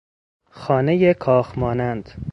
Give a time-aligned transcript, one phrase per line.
[0.51, 2.09] خانهی کاخ مانند